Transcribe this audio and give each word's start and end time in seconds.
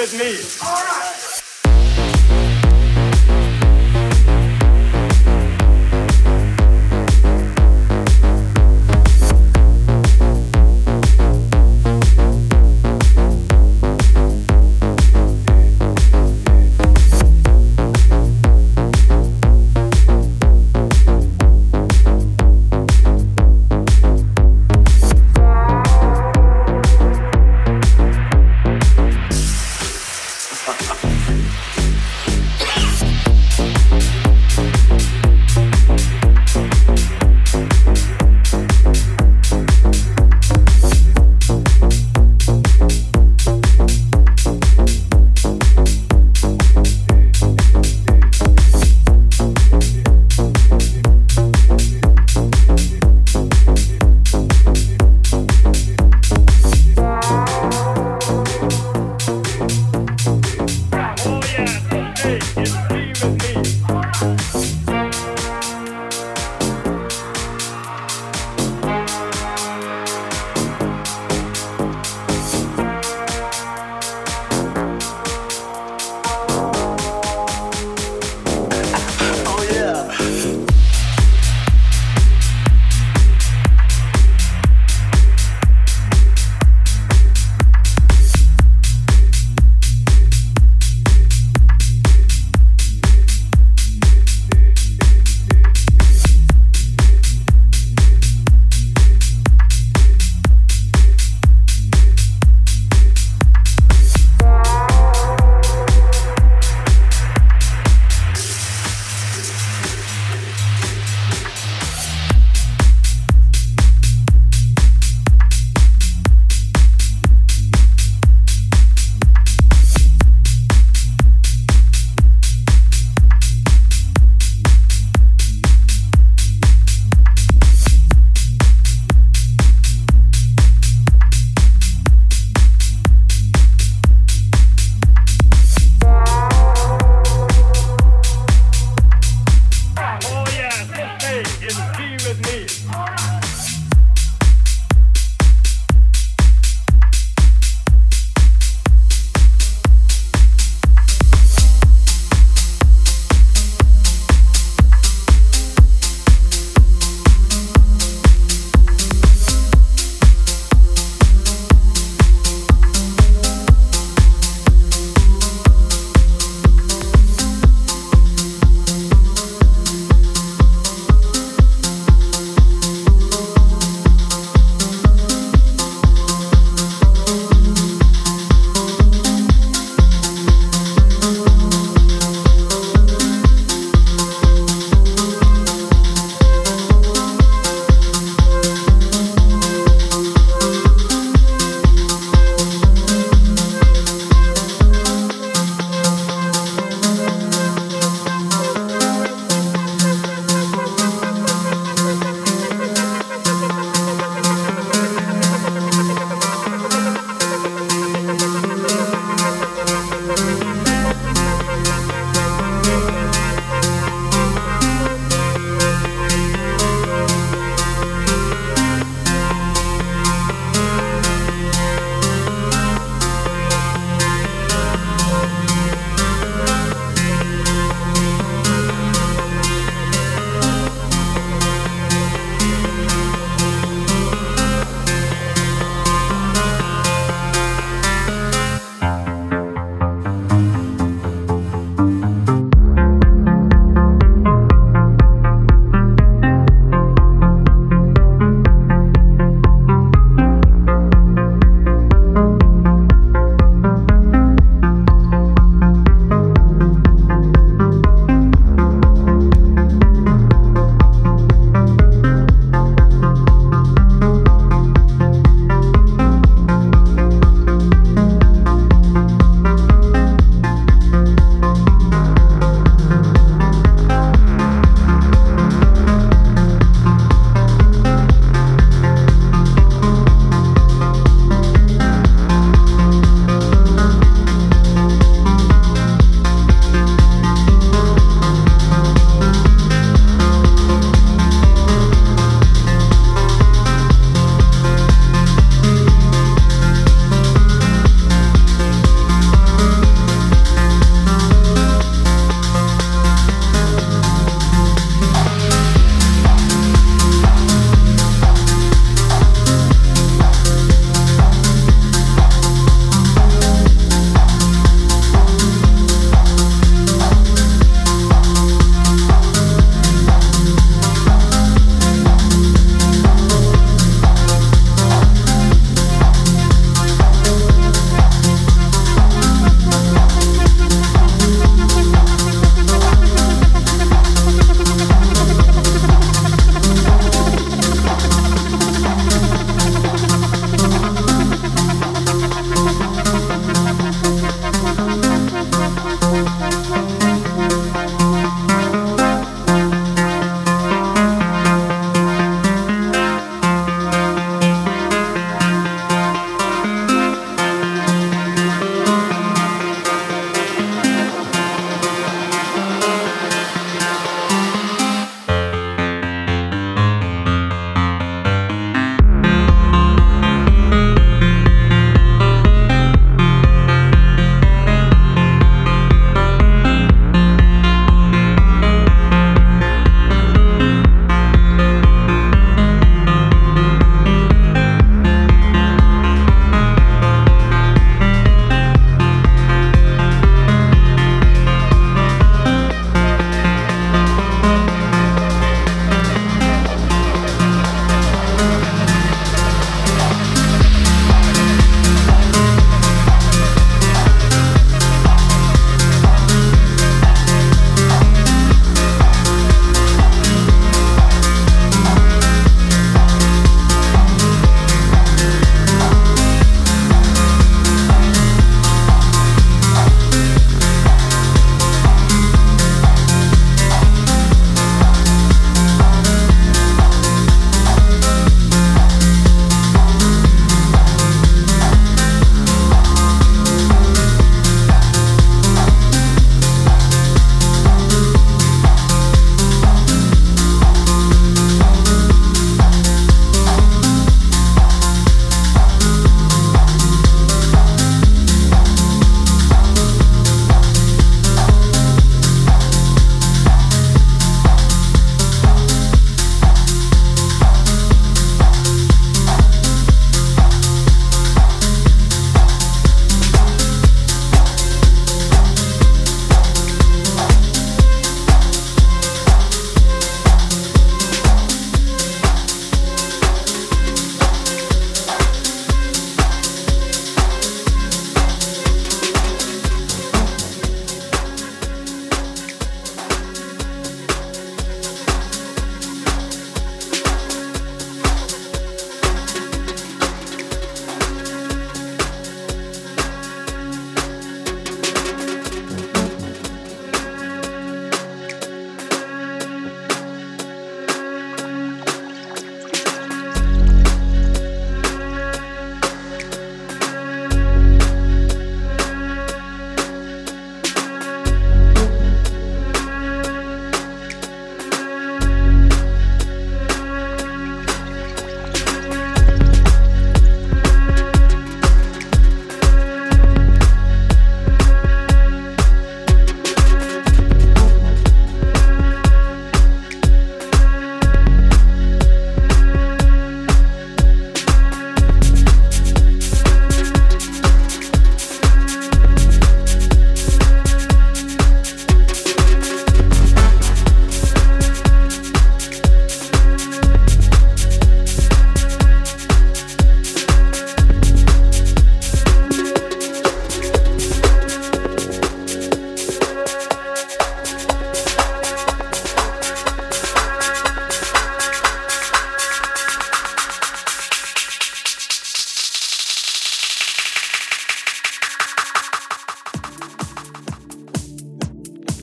With 0.00 0.14
me. 0.14 0.66
All 0.66 0.76
right. 0.76 0.99